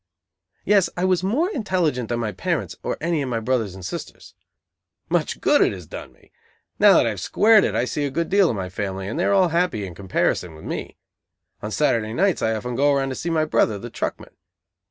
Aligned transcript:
Yes, 0.65 0.89
I 0.97 1.05
was 1.05 1.21
more 1.21 1.47
intelligent 1.51 2.09
than 2.09 2.19
my 2.19 2.31
parents 2.31 2.75
or 2.81 2.97
any 2.99 3.21
of 3.21 3.29
my 3.29 3.39
brothers 3.39 3.75
and 3.75 3.85
sisters. 3.85 4.33
Much 5.09 5.39
good 5.39 5.61
it 5.61 5.73
has 5.73 5.85
done 5.85 6.11
me! 6.11 6.31
Now 6.79 6.93
that 6.97 7.05
I 7.05 7.09
have 7.09 7.19
"squared 7.19 7.63
it" 7.63 7.75
I 7.75 7.85
see 7.85 8.05
a 8.05 8.09
good 8.09 8.27
deal 8.27 8.49
of 8.49 8.55
my 8.55 8.67
family, 8.67 9.07
and 9.07 9.19
they 9.19 9.25
are 9.25 9.33
all 9.33 9.49
happy 9.49 9.85
in 9.85 9.93
comparison 9.93 10.55
with 10.55 10.65
me. 10.65 10.97
On 11.61 11.69
Saturday 11.69 12.13
nights 12.13 12.41
I 12.41 12.55
often 12.55 12.75
go 12.75 12.91
around 12.91 13.09
to 13.09 13.15
see 13.15 13.29
my 13.29 13.45
brother 13.45 13.77
the 13.77 13.91
truckman. 13.91 14.33